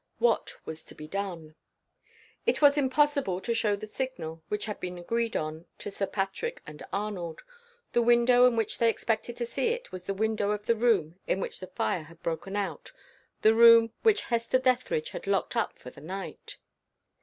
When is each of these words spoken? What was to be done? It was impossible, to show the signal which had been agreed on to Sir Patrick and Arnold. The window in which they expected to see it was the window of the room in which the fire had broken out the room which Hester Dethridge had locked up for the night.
What 0.17 0.55
was 0.65 0.83
to 0.85 0.95
be 0.95 1.07
done? 1.07 1.53
It 2.47 2.59
was 2.59 2.75
impossible, 2.75 3.39
to 3.41 3.53
show 3.53 3.75
the 3.75 3.85
signal 3.85 4.41
which 4.47 4.65
had 4.65 4.79
been 4.79 4.97
agreed 4.97 5.35
on 5.35 5.67
to 5.77 5.91
Sir 5.91 6.07
Patrick 6.07 6.59
and 6.65 6.81
Arnold. 6.91 7.43
The 7.93 8.01
window 8.01 8.47
in 8.47 8.55
which 8.55 8.79
they 8.79 8.89
expected 8.89 9.37
to 9.37 9.45
see 9.45 9.67
it 9.67 9.91
was 9.91 10.05
the 10.05 10.15
window 10.15 10.49
of 10.53 10.65
the 10.65 10.73
room 10.75 11.19
in 11.27 11.39
which 11.39 11.59
the 11.59 11.67
fire 11.67 12.05
had 12.05 12.23
broken 12.23 12.55
out 12.55 12.91
the 13.43 13.53
room 13.53 13.93
which 14.01 14.21
Hester 14.21 14.57
Dethridge 14.57 15.11
had 15.11 15.27
locked 15.27 15.55
up 15.55 15.77
for 15.77 15.91
the 15.91 16.01
night. 16.01 16.57